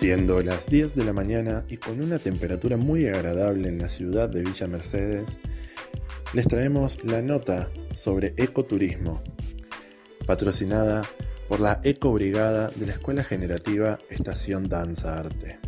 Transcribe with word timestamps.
Siendo 0.00 0.40
las 0.40 0.64
10 0.64 0.94
de 0.94 1.04
la 1.04 1.12
mañana 1.12 1.66
y 1.68 1.76
con 1.76 2.00
una 2.00 2.18
temperatura 2.18 2.78
muy 2.78 3.06
agradable 3.06 3.68
en 3.68 3.76
la 3.76 3.90
ciudad 3.90 4.30
de 4.30 4.42
Villa 4.42 4.66
Mercedes, 4.66 5.40
les 6.32 6.48
traemos 6.48 7.04
la 7.04 7.20
nota 7.20 7.70
sobre 7.92 8.32
ecoturismo, 8.38 9.22
patrocinada 10.26 11.06
por 11.50 11.60
la 11.60 11.80
Ecobrigada 11.84 12.70
de 12.76 12.86
la 12.86 12.92
Escuela 12.92 13.22
Generativa 13.22 13.98
Estación 14.08 14.70
Danza 14.70 15.18
Arte. 15.18 15.58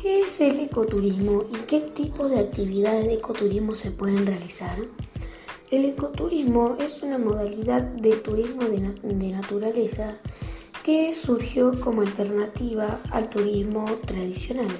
¿Qué 0.00 0.22
es 0.22 0.40
el 0.40 0.58
ecoturismo 0.58 1.44
y 1.48 1.58
qué 1.68 1.78
tipo 1.94 2.28
de 2.28 2.40
actividades 2.40 3.06
de 3.06 3.14
ecoturismo 3.14 3.76
se 3.76 3.92
pueden 3.92 4.26
realizar? 4.26 4.76
El 5.70 5.84
ecoturismo 5.84 6.76
es 6.80 7.04
una 7.04 7.18
modalidad 7.18 7.82
de 7.82 8.16
turismo 8.16 8.64
de, 8.64 8.94
de 9.04 9.28
naturaleza 9.30 10.18
que 10.84 11.12
surgió 11.12 11.78
como 11.80 12.02
alternativa 12.02 13.00
al 13.10 13.28
turismo 13.28 13.84
tradicional. 14.06 14.70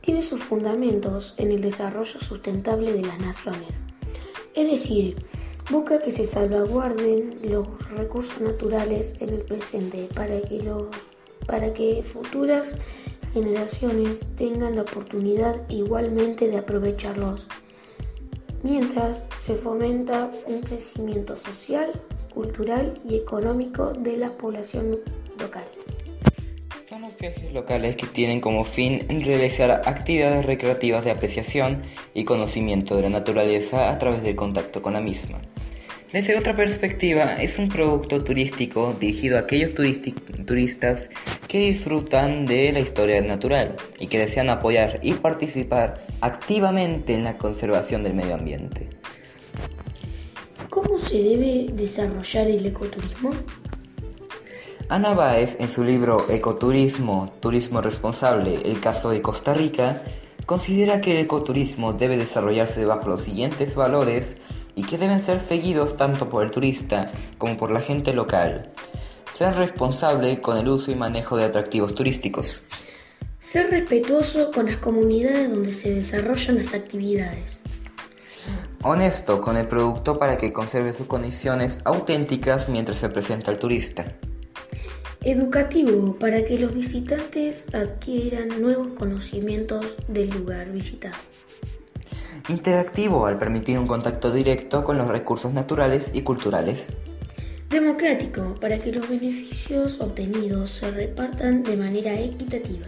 Tiene 0.00 0.22
sus 0.22 0.42
fundamentos 0.42 1.34
en 1.36 1.52
el 1.52 1.60
desarrollo 1.60 2.20
sustentable 2.20 2.92
de 2.92 3.02
las 3.02 3.20
naciones, 3.20 3.68
es 4.54 4.70
decir, 4.70 5.16
busca 5.70 6.00
que 6.00 6.10
se 6.10 6.26
salvaguarden 6.26 7.38
los 7.42 7.66
recursos 7.90 8.40
naturales 8.40 9.14
en 9.20 9.28
el 9.28 9.42
presente 9.42 10.08
para 10.14 10.40
que, 10.40 10.62
para 11.46 11.72
que 11.72 12.02
futuras 12.02 12.74
generaciones 13.32 14.24
tengan 14.36 14.76
la 14.76 14.82
oportunidad 14.82 15.68
igualmente 15.68 16.48
de 16.48 16.58
aprovecharlos, 16.58 17.46
mientras 18.62 19.22
se 19.36 19.54
fomenta 19.54 20.30
un 20.46 20.62
crecimiento 20.62 21.36
social, 21.36 21.92
cultural 22.30 22.94
y 23.08 23.16
económico 23.16 23.92
de 23.92 24.16
la 24.16 24.30
población 24.30 24.98
local. 25.38 25.64
Son 26.88 27.02
los 27.02 27.16
viajes 27.18 27.52
locales 27.52 27.96
que 27.96 28.06
tienen 28.06 28.40
como 28.40 28.64
fin 28.64 29.06
realizar 29.08 29.70
actividades 29.84 30.44
recreativas 30.44 31.04
de 31.04 31.12
apreciación 31.12 31.82
y 32.14 32.24
conocimiento 32.24 32.96
de 32.96 33.02
la 33.02 33.10
naturaleza 33.10 33.90
a 33.90 33.98
través 33.98 34.22
del 34.22 34.34
contacto 34.34 34.82
con 34.82 34.94
la 34.94 35.00
misma. 35.00 35.40
Desde 36.12 36.36
otra 36.36 36.56
perspectiva, 36.56 37.36
es 37.40 37.60
un 37.60 37.68
producto 37.68 38.24
turístico 38.24 38.96
dirigido 38.98 39.36
a 39.36 39.42
aquellos 39.42 39.70
turistas 39.74 41.08
que 41.46 41.58
disfrutan 41.60 42.46
de 42.46 42.72
la 42.72 42.80
historia 42.80 43.20
natural 43.20 43.76
y 44.00 44.08
que 44.08 44.18
desean 44.18 44.50
apoyar 44.50 44.98
y 45.02 45.12
participar 45.12 46.04
activamente 46.20 47.14
en 47.14 47.22
la 47.22 47.38
conservación 47.38 48.02
del 48.02 48.14
medio 48.14 48.34
ambiente. 48.34 48.88
¿Cómo 51.10 51.22
se 51.22 51.28
debe 51.28 51.66
desarrollar 51.72 52.46
el 52.46 52.66
ecoturismo? 52.66 53.30
Ana 54.88 55.12
Báez, 55.12 55.56
en 55.58 55.68
su 55.68 55.82
libro 55.82 56.30
Ecoturismo, 56.30 57.34
Turismo 57.40 57.80
Responsable, 57.80 58.60
el 58.64 58.78
caso 58.78 59.10
de 59.10 59.20
Costa 59.20 59.52
Rica, 59.52 60.04
considera 60.46 61.00
que 61.00 61.10
el 61.10 61.18
ecoturismo 61.18 61.94
debe 61.94 62.16
desarrollarse 62.16 62.84
bajo 62.84 63.08
los 63.08 63.22
siguientes 63.22 63.74
valores 63.74 64.36
y 64.76 64.84
que 64.84 64.98
deben 64.98 65.18
ser 65.18 65.40
seguidos 65.40 65.96
tanto 65.96 66.28
por 66.28 66.44
el 66.44 66.52
turista 66.52 67.10
como 67.38 67.56
por 67.56 67.72
la 67.72 67.80
gente 67.80 68.14
local. 68.14 68.70
Ser 69.34 69.56
responsable 69.56 70.40
con 70.40 70.58
el 70.58 70.68
uso 70.68 70.92
y 70.92 70.94
manejo 70.94 71.36
de 71.36 71.44
atractivos 71.44 71.92
turísticos. 71.96 72.60
Ser 73.40 73.68
respetuoso 73.70 74.52
con 74.52 74.66
las 74.66 74.76
comunidades 74.76 75.50
donde 75.50 75.72
se 75.72 75.92
desarrollan 75.92 76.58
las 76.58 76.72
actividades. 76.72 77.60
Honesto 78.82 79.42
con 79.42 79.58
el 79.58 79.68
producto 79.68 80.16
para 80.16 80.38
que 80.38 80.54
conserve 80.54 80.94
sus 80.94 81.06
condiciones 81.06 81.80
auténticas 81.84 82.70
mientras 82.70 82.96
se 82.96 83.10
presenta 83.10 83.50
al 83.50 83.58
turista. 83.58 84.06
Educativo 85.22 86.16
para 86.18 86.42
que 86.46 86.58
los 86.58 86.72
visitantes 86.72 87.66
adquieran 87.74 88.62
nuevos 88.62 88.88
conocimientos 88.98 89.84
del 90.08 90.30
lugar 90.30 90.70
visitado. 90.72 91.16
Interactivo 92.48 93.26
al 93.26 93.36
permitir 93.36 93.78
un 93.78 93.86
contacto 93.86 94.32
directo 94.32 94.82
con 94.82 94.96
los 94.96 95.08
recursos 95.08 95.52
naturales 95.52 96.12
y 96.14 96.22
culturales. 96.22 96.90
Democrático 97.68 98.56
para 98.62 98.78
que 98.78 98.92
los 98.92 99.06
beneficios 99.06 100.00
obtenidos 100.00 100.70
se 100.70 100.90
repartan 100.90 101.62
de 101.64 101.76
manera 101.76 102.18
equitativa. 102.18 102.86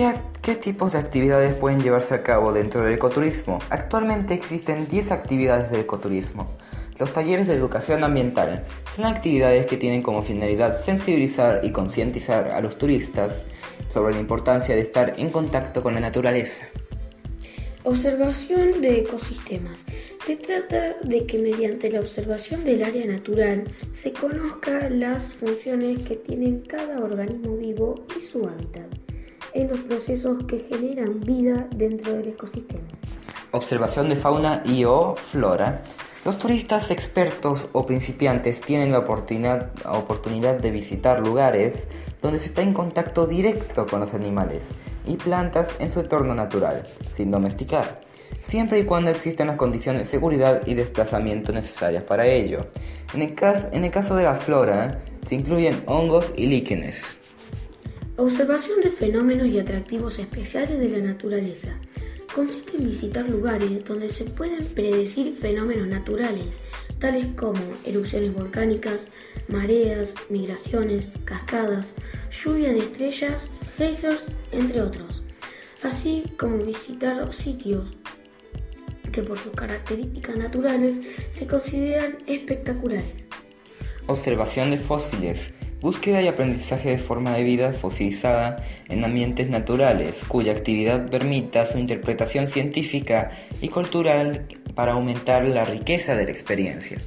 ¿Qué, 0.00 0.14
¿Qué, 0.40 0.54
tipos 0.54 0.92
de 0.92 0.98
actividades 0.98 1.52
pueden 1.52 1.82
llevarse 1.82 2.14
a 2.14 2.22
cabo 2.22 2.54
dentro 2.54 2.80
del 2.80 2.94
ecoturismo? 2.94 3.58
Actualmente 3.68 4.32
existen 4.32 4.86
10 4.86 5.12
actividades 5.12 5.70
del 5.70 5.80
ecoturismo. 5.80 6.56
Los 6.98 7.12
talleres 7.12 7.46
de 7.46 7.52
educación 7.52 8.02
ambiental 8.02 8.64
son 8.90 9.04
actividades 9.04 9.66
que 9.66 9.76
tienen 9.76 10.00
como 10.00 10.22
finalidad 10.22 10.74
sensibilizar 10.74 11.62
y 11.66 11.72
concientizar 11.72 12.48
a 12.48 12.62
los 12.62 12.78
turistas 12.78 13.44
sobre 13.88 14.14
la 14.14 14.20
importancia 14.20 14.74
de 14.74 14.80
estar 14.80 15.12
en 15.18 15.28
contacto 15.28 15.82
con 15.82 15.92
la 15.92 16.00
naturaleza. 16.00 16.64
Observación 17.84 18.80
de 18.80 19.00
ecosistemas. 19.00 19.84
Se 20.24 20.36
trata 20.36 20.96
de 21.02 21.26
que 21.26 21.36
mediante 21.36 21.90
la 21.90 22.00
observación 22.00 22.64
del 22.64 22.84
área 22.84 23.04
natural 23.04 23.64
se 24.02 24.14
conozca 24.14 24.88
las 24.88 25.22
funciones 25.34 26.02
que 26.08 26.16
tienen 26.16 26.62
cada 26.62 27.04
organismo 27.04 27.58
vivo 27.58 27.96
y 28.18 28.26
su 28.28 28.48
hábitat 28.48 29.09
en 29.54 29.68
los 29.68 29.78
procesos 29.80 30.44
que 30.46 30.60
generan 30.70 31.20
vida 31.20 31.66
dentro 31.74 32.14
del 32.14 32.28
ecosistema. 32.28 32.82
Observación 33.52 34.08
de 34.08 34.16
fauna 34.16 34.62
y 34.64 34.84
o 34.84 35.16
flora. 35.16 35.82
Los 36.24 36.38
turistas 36.38 36.90
expertos 36.90 37.68
o 37.72 37.86
principiantes 37.86 38.60
tienen 38.60 38.92
la 38.92 38.98
oportunidad, 38.98 39.70
oportunidad 39.86 40.54
de 40.56 40.70
visitar 40.70 41.20
lugares 41.20 41.74
donde 42.20 42.38
se 42.38 42.46
está 42.46 42.62
en 42.62 42.74
contacto 42.74 43.26
directo 43.26 43.86
con 43.86 44.00
los 44.00 44.12
animales 44.12 44.60
y 45.06 45.16
plantas 45.16 45.68
en 45.78 45.90
su 45.90 46.00
entorno 46.00 46.34
natural, 46.34 46.86
sin 47.16 47.30
domesticar, 47.30 48.00
siempre 48.42 48.80
y 48.80 48.84
cuando 48.84 49.10
existan 49.10 49.46
las 49.46 49.56
condiciones 49.56 50.02
de 50.02 50.10
seguridad 50.10 50.66
y 50.66 50.74
desplazamiento 50.74 51.52
necesarias 51.52 52.04
para 52.04 52.26
ello. 52.26 52.66
En 53.14 53.22
el, 53.22 53.34
en 53.72 53.84
el 53.84 53.90
caso 53.90 54.14
de 54.14 54.24
la 54.24 54.34
flora, 54.34 55.00
se 55.22 55.34
incluyen 55.34 55.82
hongos 55.86 56.32
y 56.36 56.46
líquenes. 56.46 57.19
Observación 58.20 58.82
de 58.82 58.90
fenómenos 58.90 59.46
y 59.48 59.58
atractivos 59.58 60.18
especiales 60.18 60.78
de 60.78 60.90
la 60.90 60.98
naturaleza. 60.98 61.74
Consiste 62.34 62.76
en 62.76 62.90
visitar 62.90 63.26
lugares 63.26 63.82
donde 63.86 64.10
se 64.10 64.24
pueden 64.24 64.62
predecir 64.66 65.34
fenómenos 65.40 65.88
naturales, 65.88 66.60
tales 66.98 67.28
como 67.34 67.58
erupciones 67.82 68.34
volcánicas, 68.34 69.08
mareas, 69.48 70.12
migraciones, 70.28 71.12
cascadas, 71.24 71.94
lluvia 72.30 72.74
de 72.74 72.80
estrellas, 72.80 73.48
geysers, 73.78 74.26
entre 74.52 74.82
otros, 74.82 75.22
así 75.82 76.24
como 76.38 76.58
visitar 76.58 77.32
sitios 77.32 77.88
que 79.12 79.22
por 79.22 79.38
sus 79.38 79.52
características 79.52 80.36
naturales 80.36 81.00
se 81.30 81.46
consideran 81.46 82.18
espectaculares. 82.26 83.14
Observación 84.08 84.72
de 84.72 84.76
fósiles. 84.76 85.54
Búsqueda 85.80 86.22
y 86.22 86.28
aprendizaje 86.28 86.90
de 86.90 86.98
forma 86.98 87.34
de 87.34 87.42
vida 87.42 87.72
fosilizada 87.72 88.62
en 88.88 89.02
ambientes 89.02 89.48
naturales, 89.48 90.24
cuya 90.28 90.52
actividad 90.52 91.08
permita 91.08 91.64
su 91.64 91.78
interpretación 91.78 92.48
científica 92.48 93.30
y 93.62 93.68
cultural 93.68 94.46
para 94.74 94.92
aumentar 94.92 95.44
la 95.46 95.64
riqueza 95.64 96.16
de 96.16 96.24
la 96.24 96.30
experiencia. 96.30 96.98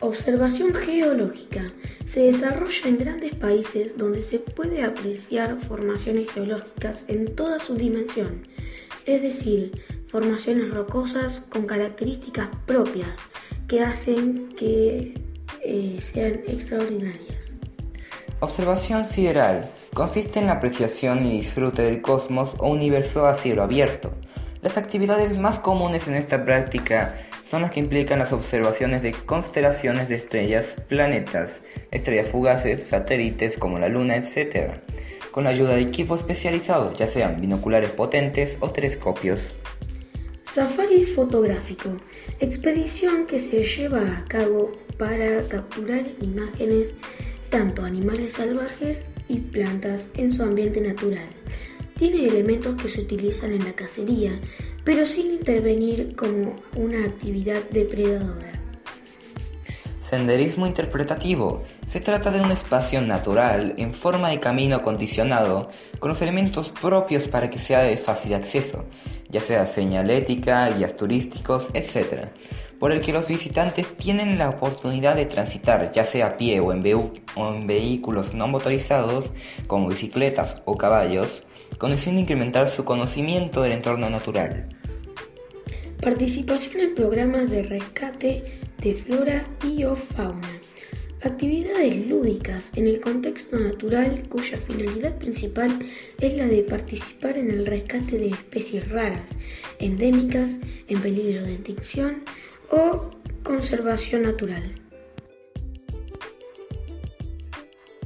Observación 0.00 0.74
geológica. 0.74 1.72
Se 2.06 2.24
desarrolla 2.24 2.88
en 2.88 2.98
grandes 2.98 3.34
países 3.36 3.96
donde 3.96 4.22
se 4.22 4.38
puede 4.40 4.82
apreciar 4.82 5.60
formaciones 5.60 6.30
geológicas 6.30 7.04
en 7.08 7.34
toda 7.34 7.58
su 7.58 7.76
dimensión, 7.76 8.42
es 9.06 9.22
decir, 9.22 9.80
formaciones 10.08 10.70
rocosas 10.70 11.40
con 11.48 11.66
características 11.66 12.48
propias 12.66 13.08
que 13.66 13.80
hacen 13.80 14.48
que 14.56 15.14
eh, 15.62 15.98
sean 16.02 16.40
extraordinarias. 16.48 17.41
Observación 18.42 19.06
sideral. 19.06 19.70
Consiste 19.94 20.40
en 20.40 20.46
la 20.46 20.54
apreciación 20.54 21.24
y 21.24 21.30
disfrute 21.30 21.82
del 21.82 22.02
cosmos 22.02 22.56
o 22.58 22.70
universo 22.70 23.24
a 23.24 23.34
cielo 23.34 23.62
abierto. 23.62 24.12
Las 24.62 24.76
actividades 24.76 25.38
más 25.38 25.60
comunes 25.60 26.08
en 26.08 26.14
esta 26.14 26.44
práctica 26.44 27.14
son 27.48 27.62
las 27.62 27.70
que 27.70 27.78
implican 27.78 28.18
las 28.18 28.32
observaciones 28.32 29.00
de 29.04 29.12
constelaciones 29.12 30.08
de 30.08 30.16
estrellas, 30.16 30.74
planetas, 30.88 31.60
estrellas 31.92 32.26
fugaces, 32.26 32.82
satélites 32.82 33.56
como 33.56 33.78
la 33.78 33.88
Luna, 33.88 34.16
etc., 34.16 34.72
con 35.30 35.44
la 35.44 35.50
ayuda 35.50 35.74
de 35.74 35.82
equipos 35.82 36.18
especializados, 36.18 36.98
ya 36.98 37.06
sean 37.06 37.40
binoculares 37.40 37.90
potentes 37.90 38.58
o 38.58 38.72
telescopios. 38.72 39.54
Safari 40.52 41.04
fotográfico, 41.04 41.90
expedición 42.40 43.26
que 43.26 43.38
se 43.38 43.62
lleva 43.62 44.00
a 44.00 44.24
cabo 44.24 44.72
para 44.98 45.46
capturar 45.48 46.02
imágenes 46.20 46.96
tanto 47.52 47.84
animales 47.84 48.32
salvajes 48.32 49.04
y 49.28 49.36
plantas 49.36 50.10
en 50.14 50.32
su 50.32 50.42
ambiente 50.42 50.80
natural. 50.80 51.28
Tiene 51.98 52.26
elementos 52.26 52.80
que 52.80 52.88
se 52.88 53.02
utilizan 53.02 53.52
en 53.52 53.64
la 53.64 53.74
cacería, 53.74 54.40
pero 54.84 55.04
sin 55.06 55.32
intervenir 55.32 56.16
como 56.16 56.56
una 56.74 57.04
actividad 57.04 57.62
depredadora. 57.70 58.52
Senderismo 60.00 60.66
interpretativo. 60.66 61.62
Se 61.86 62.00
trata 62.00 62.30
de 62.30 62.40
un 62.40 62.50
espacio 62.50 63.02
natural 63.02 63.74
en 63.76 63.92
forma 63.92 64.30
de 64.30 64.40
camino 64.40 64.76
acondicionado 64.76 65.68
con 65.98 66.08
los 66.08 66.22
elementos 66.22 66.70
propios 66.70 67.28
para 67.28 67.50
que 67.50 67.58
sea 67.58 67.82
de 67.82 67.98
fácil 67.98 68.32
acceso, 68.32 68.86
ya 69.28 69.42
sea 69.42 69.66
señalética, 69.66 70.70
guías 70.70 70.96
turísticos, 70.96 71.70
etc., 71.74 72.30
por 72.82 72.90
el 72.90 73.00
que 73.00 73.12
los 73.12 73.28
visitantes 73.28 73.86
tienen 73.96 74.38
la 74.38 74.48
oportunidad 74.50 75.14
de 75.14 75.24
transitar 75.24 75.92
ya 75.92 76.04
sea 76.04 76.26
a 76.26 76.36
pie 76.36 76.58
o 76.58 76.72
en, 76.72 76.82
o 77.36 77.54
en 77.54 77.64
vehículos 77.68 78.34
no 78.34 78.48
motorizados 78.48 79.30
como 79.68 79.86
bicicletas 79.86 80.56
o 80.64 80.76
caballos, 80.76 81.44
con 81.78 81.92
el 81.92 81.98
fin 81.98 82.16
de 82.16 82.22
incrementar 82.22 82.66
su 82.66 82.84
conocimiento 82.84 83.62
del 83.62 83.70
entorno 83.70 84.10
natural. 84.10 84.68
Participación 86.00 86.80
en 86.80 86.94
programas 86.96 87.50
de 87.50 87.62
rescate 87.62 88.58
de 88.78 88.94
flora 88.94 89.44
y 89.64 89.84
o 89.84 89.94
fauna. 89.94 90.50
Actividades 91.22 92.04
lúdicas 92.08 92.72
en 92.74 92.88
el 92.88 93.00
contexto 93.00 93.60
natural 93.60 94.24
cuya 94.28 94.58
finalidad 94.58 95.16
principal 95.18 95.86
es 96.18 96.36
la 96.36 96.46
de 96.46 96.64
participar 96.64 97.38
en 97.38 97.48
el 97.52 97.64
rescate 97.64 98.18
de 98.18 98.30
especies 98.30 98.88
raras, 98.88 99.30
endémicas, 99.78 100.58
en 100.88 101.00
peligro 101.00 101.44
de 101.44 101.54
extinción 101.54 102.24
o 102.72 103.10
conservación 103.44 104.22
natural. 104.22 104.62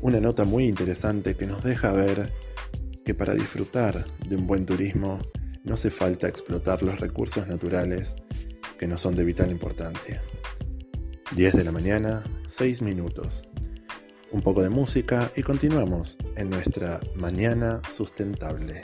Una 0.00 0.20
nota 0.20 0.44
muy 0.44 0.64
interesante 0.64 1.36
que 1.36 1.46
nos 1.46 1.62
deja 1.62 1.92
ver 1.92 2.32
que 3.04 3.14
para 3.14 3.34
disfrutar 3.34 4.06
de 4.26 4.36
un 4.36 4.46
buen 4.46 4.64
turismo 4.64 5.20
no 5.64 5.74
hace 5.74 5.90
falta 5.90 6.28
explotar 6.28 6.82
los 6.82 6.98
recursos 6.98 7.46
naturales 7.46 8.16
que 8.78 8.86
no 8.86 8.98
son 8.98 9.16
de 9.16 9.24
vital 9.24 9.50
importancia. 9.50 10.22
10 11.36 11.54
de 11.54 11.64
la 11.64 11.72
mañana, 11.72 12.24
6 12.46 12.82
minutos. 12.82 13.44
Un 14.30 14.40
poco 14.40 14.62
de 14.62 14.70
música 14.70 15.30
y 15.36 15.42
continuamos 15.42 16.18
en 16.36 16.50
nuestra 16.50 17.00
mañana 17.14 17.82
sustentable. 17.88 18.82